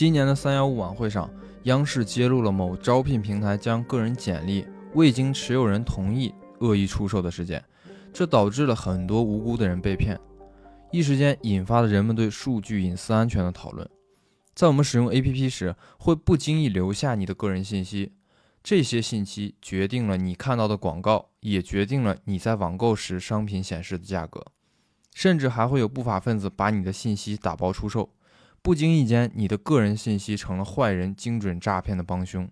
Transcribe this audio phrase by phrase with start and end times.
[0.00, 1.30] 今年的三幺五晚会上，
[1.64, 7.62] 央视揭露了某招聘平台将个人简历未经持有人同意恶意出售的事件，
[8.10, 10.18] 这导致了很多无辜的人被骗，
[10.90, 13.86] 一时间引发了人们对数据隐私安全的讨论。
[14.54, 18.12] 在我们使用 APP 时，会不经意留下你的个人信息，
[18.62, 24.46] 这些信息决定了你看到的广告，也决定了你在网购时商品显示的价格，
[25.12, 28.08] 甚至还会有不法分子把你的信息打包出售。
[28.62, 32.48] 不经意间，你的个人信息成了坏人精准诈骗的帮凶。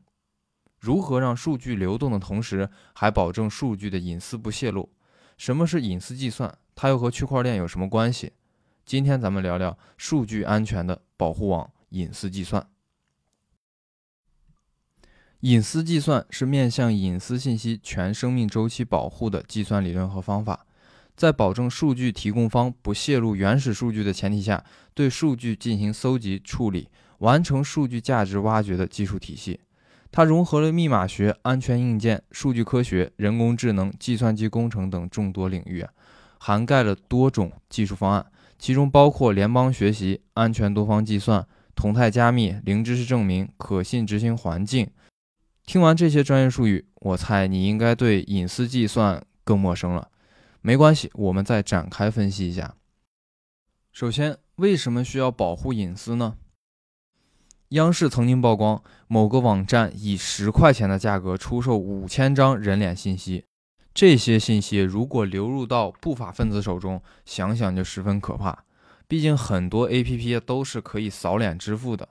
[0.81, 4.89] 如何让数据流动的同时，还保证数据的隐私不泄露？
[5.37, 6.57] 什么是隐私计算？
[6.75, 8.33] 它又和区块链有什么关系？
[8.87, 12.67] 今天咱们聊聊数据安全的保护网——隐私计算。
[15.41, 20.67] 隐私计算是面向隐私信息全生命周期保护的计算理论和方法。
[21.19, 24.65] 在保证数据提供方不泄露原始数据的前提下，
[24.95, 29.59] 对数据进行搜集、处理，完成数据价值挖掘的技术体系。
[30.13, 35.85] 它融合了密码学、安全硬件、数据科学、人工智能、计算机工程等众多领域，
[36.39, 38.25] 涵盖了多种技术方案，
[38.57, 41.45] 其中包括联邦学习、安全多方计算、
[41.75, 44.89] 同态加密、零知识证明、可信执行环境。
[45.67, 50.09] 听完这些专业术语，我猜你应该对隐私计算更陌生了。
[50.61, 52.75] 没关系，我们再展开分析一下。
[53.93, 56.37] 首先，为什么需要保护隐私呢？
[57.71, 63.45] 央视曾经曝光某个网站以十块钱的价格出售五千张人脸信息，
[63.93, 68.65] 这些信息如果流入到不法分子手中，想想就十分可怕。
[69.07, 72.09] 毕竟很多 APP 都是可以扫脸支付的。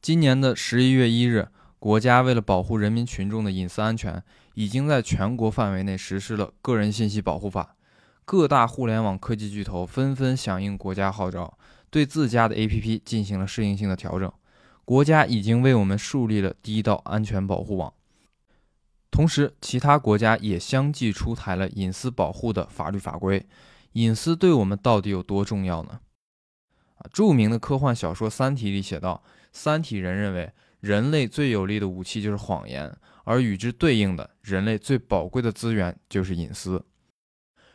[0.00, 4.22] 今年的十一月一日，国家为了保护人民群众的隐私安全，
[4.56, 7.76] 已经在全国范围内实施了《个人信息保护法》。
[8.24, 11.58] 各大互联网科技巨头纷纷响应国家号召，
[11.90, 14.32] 对自家的 APP 进行了适应性的调整。
[14.86, 17.92] 国家已经为我们树立了第一道安全保护网。
[19.10, 23.44] 同时，其他国家也相继出台了隐私保护的法律法规。
[23.92, 26.00] 隐私对我们到底有多重要呢？
[26.96, 29.22] 啊，著名的科幻小说《三体》里写道
[29.52, 30.50] ：“三体人认为，
[30.80, 32.94] 人类最有力的武器就是谎言，
[33.26, 36.86] 而与之对应的，人类最宝贵的资源就是隐私。”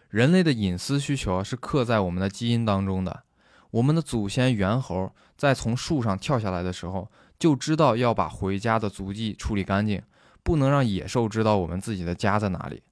[0.09, 3.23] 人类的隐私需求是刻在我们的基因当中的。
[3.71, 10.01] 我们的祖先猿猴在从树上跳下来的时候，就知道要把回家的足迹处理干净，
[10.43, 12.83] 不能让野兽知道我们自己的家在哪里。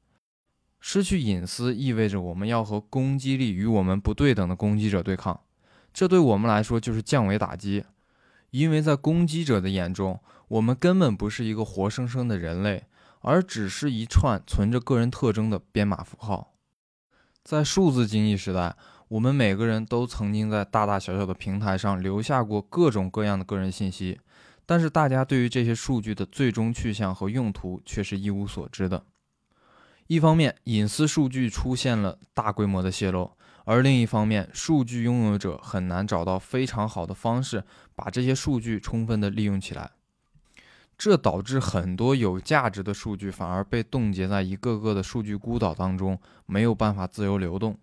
[0.80, 5.42] 失去隐私意味着我们要和攻击力与我们不对等的攻击者对抗，
[5.92, 7.84] 这对我们来说就是降维打击，
[8.52, 12.86] 因为在攻击者的眼中，我们根本不是一个活生生的人类，
[13.22, 16.54] 而只是一串存着个人特征的编码符号。
[17.44, 18.76] 在数字经济时代，
[19.08, 24.20] 我们每个人都曾经在大大小小的平台上留下过各种各样的个人信息，
[24.66, 29.04] 但是大家对于这些数据的最终去向和用途却是一无所知的。
[30.08, 33.32] 一方面，隐私数据出现了大规模的泄露，
[33.70, 37.64] 而另一方面，数据拥有者很难找到非常好的方式
[37.94, 39.92] 把这些数据充分的利用起来。
[40.98, 47.78] 这导致很多有价值的数据反而被冻结在一个个的数据孤岛当中，没有办法自由流动。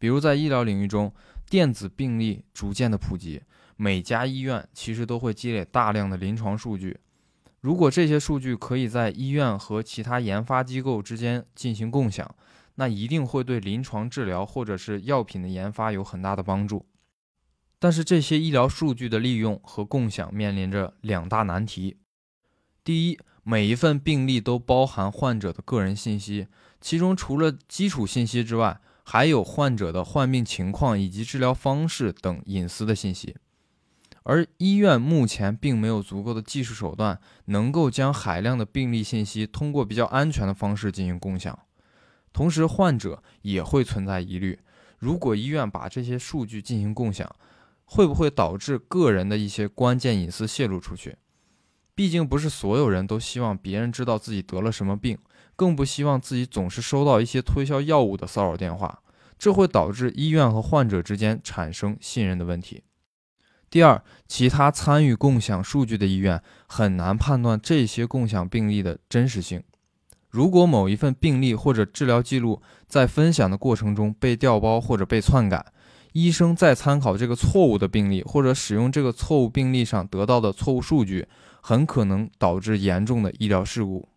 [0.00, 1.14] 比如在医疗领域中，
[1.48, 3.40] 电子病历逐渐的普及，
[3.76, 6.98] 每家医院其实都会积累大量的临床数据。
[7.60, 12.28] 如果这些数据可以在医院和其他研发机构之间进行共享，
[12.80, 16.86] 那一定会对临床治疗或者是药品的研发有很大的帮助。
[17.80, 21.96] 但是这些医疗数据的利用和共享面临着两大难题。
[22.84, 26.46] 第一，每一份病历都包含患者的个人信息，
[26.80, 33.34] 其中除了基础信息之外，还有患者的患病情况以及治疗方式等隐私的信息。
[34.22, 41.58] 而医院目前并没有足够的技术手段，能够将海量的病历信息通过比较安全的方式进行共享。
[42.38, 44.60] 同时，患者也会存在疑虑：
[44.96, 47.28] 如果医院把这些数据进行共享，
[47.84, 51.16] 会不会导致个人的一些关键隐私泄露出去？
[51.96, 55.18] 毕竟不是所有人都希望别人知道自己得了什么病，
[55.56, 59.02] 更不希望自己总是收到一些推销药物的骚扰电话，
[59.36, 62.84] 这会导致医院和患者之间产生信任的问题。
[63.68, 69.64] 第二，其他参与共享数据的医院很难判断这些共享病例的真实性。
[70.38, 75.66] 如果某一份病例或者治疗记录在分享的过程中被调包或者被篡改，
[76.12, 81.26] 医生在参考这个错误的病例或者使用这个错误病例上得到的错误数据。
[81.60, 84.08] 很可能导致严重的医疗事故。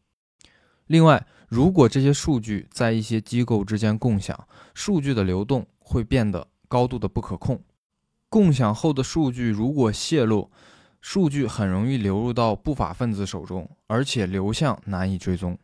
[0.86, 7.60] 另外，如果这些数据在一些机构之间共享，数据的流动会变得高度的不可控。
[8.30, 10.52] 共享后的数据如果泄露，
[11.02, 15.58] 数据很容易流入到不法分子手中，而且流向难以追踪。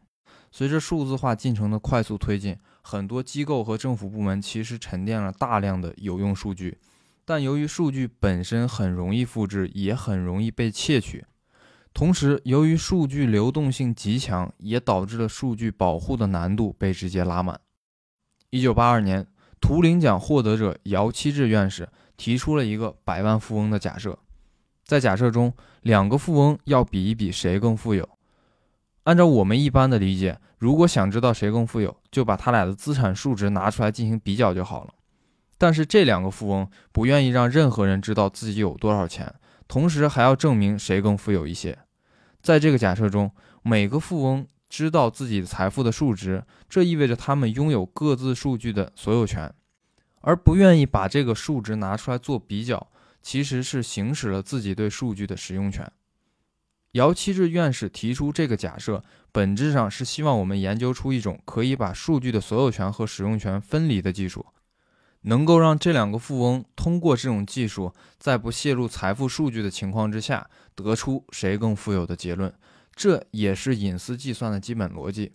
[0.51, 6.77] 随着数字化进程的快速推进，很多机构和政府部门其实沉淀了大量的有用数据，
[7.25, 11.25] 但由于数据本身很容易复制，也很容易被窃取。
[11.93, 17.59] 同时，由于数据流动性极强，也导致了数据保护的难度被直接拉满。
[18.51, 19.27] 一九八二年，
[19.59, 24.17] 图灵奖获得者姚期智院士提出了一个百万富翁的假设。
[24.85, 25.51] 在假设中，
[25.81, 28.07] 两个富翁要比一比谁更富有。
[29.07, 34.93] 按照我们一般的理解，如果想知道谁更富有，就把他俩的资产数值拿出来进行比较就好了。
[35.57, 39.33] 但是这两个富翁不愿意让任何人知道自己有多少钱，
[39.65, 41.79] 同时还要证明谁更富有一些。
[42.41, 43.31] 在这个假设中，
[43.63, 49.53] 每个富翁知道自己财富的数值，这意味着他们拥有各自数据的所有权，
[50.19, 52.87] 而不愿意把这个数值拿出来做比较。
[53.21, 55.89] 其实是行使了自己对数据的使用权。
[56.97, 64.43] 姚期智院士提出这个假设，本质上是希望我们研究出一种可以把数据的所有权和使用权分离的技术，
[65.21, 72.51] 能够让这两个富翁通过这种技术，在不泄露财富数据的情况之下，得出谁更富有的结论。
[72.95, 75.33] 这也是隐私计算的基本逻辑。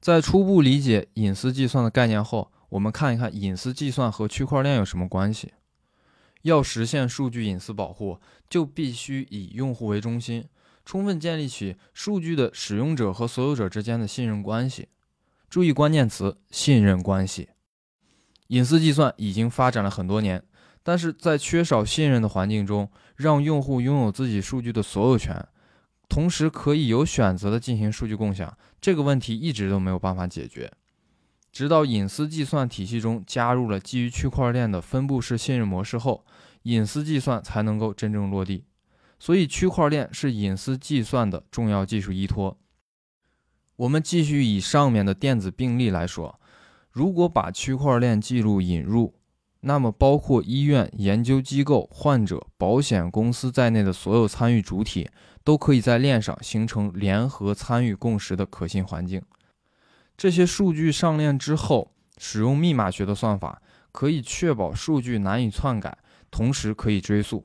[0.00, 5.52] 在初步理解隐私计算的概念后，我们看一看隐私计算和区块链有什么关系。
[6.42, 10.44] 要实现数据隐私保护，就必须以用户为中心，
[10.84, 14.88] 充分建立起数据的使用者和所有者之间的信任关系。
[15.48, 17.50] 注意关键词：信任关系。
[18.48, 20.42] 隐私计算已经发展了很多年，
[20.82, 25.46] 但是在缺少信任的环境中，让用户拥有自己数据的所有权，
[26.08, 30.70] 同时可以有选择的进行数据共享，这个问题一直都没有办法解决。
[31.50, 36.24] 直到隐私计算体系中加入了基于区块链的分布式信任模式后，
[36.62, 38.64] 隐私计算才能够真正落地。
[39.22, 42.58] 所以，区块链是隐私计算的重要技术依托。
[43.76, 46.40] 我们继续以上面的电子病历来说，
[46.90, 49.14] 如果把区块链记录引入，
[49.60, 55.08] 那么包括医院、研究机构、患者、保险公司在内的所有参与主体，
[55.44, 59.22] 都可以在链上形成联合参与共识的可信环境。
[60.16, 65.96] 这些数据上链之后，使用密码学的算法可以确保数据难以篡改，
[66.28, 67.44] 同时可以追溯，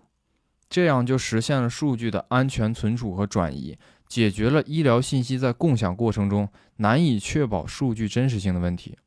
[0.69, 3.77] 这样就实现了数据的安全存储和转移，
[4.07, 8.97] 解决了医疗信息在共享过程中难以确保数据真实性的问题。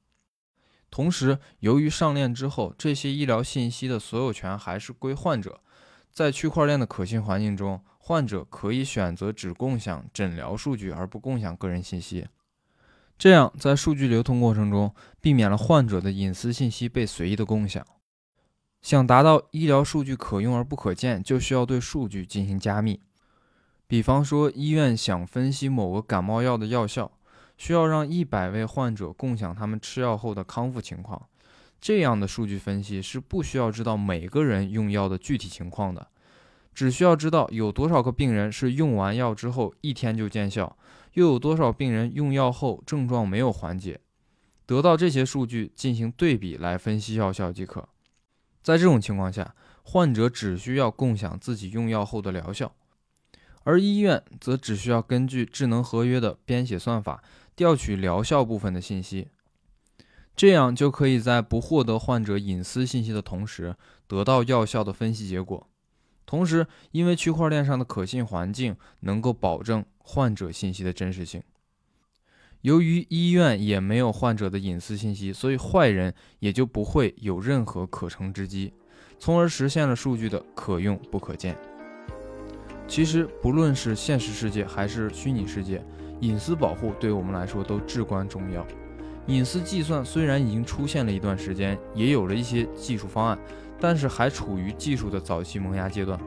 [0.91, 5.61] 同时，由于上链之后，这些医疗信息的所有权还是归患者，
[6.11, 12.27] 在区块链的可信环境中，患者可以选择只共享诊疗数据而不共享个人信息。
[13.17, 17.87] 这样，在数据流通过程中，避免了患者的隐私信息被随意的共享。
[18.83, 23.01] 想达到医疗数据可用而不可见，就需要对数据进行加密。
[23.87, 27.11] 比方说，医院想分析某个感冒药的药效，
[27.59, 31.29] 需要让一百位患者共享他们吃药后的康复情况。
[31.81, 36.09] 这样的数据分析是不需要知道每个人用药的具体情况的，
[36.75, 40.77] 只需要知道有多少个病人是用完药之后一天就见效。
[41.15, 44.01] 又有多少病人用药后症状没有缓解？
[44.65, 47.89] 得到这些数据进行对比来分析药效即可。
[48.63, 52.73] 在这种情况下，患者只需要共享自己用药后的疗效，
[53.65, 57.23] 而医院则只需要根据智能合约的编写算法
[57.57, 59.29] 调取疗效部分的信息，
[60.37, 63.77] 这样就可以在不获得患者隐私信息的同时，
[64.07, 65.67] 得到药效的分析结果。
[66.25, 71.43] 同时，因为区块链上的可信环境能够保证患者信息的真实性，
[72.63, 78.73] 由于医院也没有患者的隐私信息，所以坏人也就不会有任何可乘之机，
[79.19, 81.57] 从而实现了数据的可用不可见。
[82.87, 85.83] 其实，不论是现实世界还是虚拟世界，
[86.21, 88.67] 隐私保护对我们来说都至关重要。
[89.27, 93.39] 隐私计算虽然已经出现了一段时间，也有了一些技术方案。
[93.83, 96.21] 但是还处于技术的早期萌芽阶段。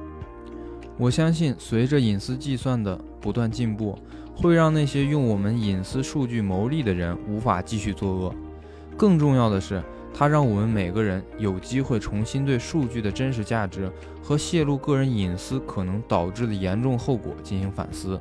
[0.97, 3.95] 我相信，随着隐私计算的不断进步，
[4.35, 8.35] 会让那些用我们隐私数据牟利的人无法继续作恶。
[8.97, 9.81] 更重要的是，
[10.13, 18.19] 它让我们每个人有机会重新对数据的真实价值和泄露个人隐私可能导致的严重后果进行反思。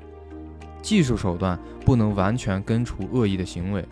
[0.80, 3.84] 技术手段不能完全根除恶意的行为，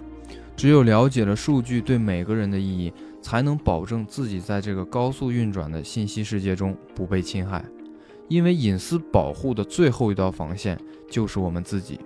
[0.57, 2.93] 只有了解了数据对每个人的意义。
[3.23, 7.63] 才能保证自己在这个高速运转的信息世界中不被侵害，
[8.29, 12.01] 因为隐私保护的最后一道防线就是我们自己。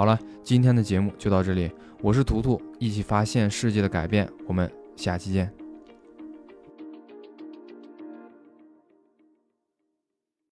[0.00, 5.59] 好了，今天的节目就到这里，我是图图，一起发现世界的改变，我们下期见。